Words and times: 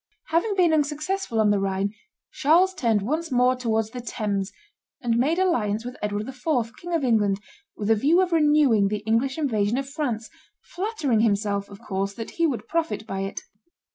Having 0.29 0.55
been 0.55 0.73
unsuccessful 0.73 1.39
on 1.39 1.51
the 1.51 1.59
Rhine, 1.59 1.93
Charles 2.31 2.73
turned 2.73 3.03
once 3.03 3.31
more 3.31 3.55
towards 3.55 3.91
the 3.91 4.01
Thames, 4.01 4.51
and 4.99 5.15
made 5.15 5.37
alliance 5.37 5.85
with 5.85 5.95
Edward 6.01 6.27
IV., 6.27 6.75
King 6.77 6.95
of 6.95 7.03
England, 7.03 7.39
with 7.77 7.91
a 7.91 7.95
view 7.95 8.19
of 8.19 8.31
renewing 8.31 8.87
the 8.87 9.03
English 9.05 9.37
invasion 9.37 9.77
of 9.77 9.87
France, 9.87 10.31
flattering 10.59 11.19
himself, 11.19 11.69
of 11.69 11.79
course, 11.79 12.15
that 12.15 12.31
he 12.31 12.47
would 12.47 12.67
profit 12.67 13.05
by 13.05 13.19
it. 13.19 13.41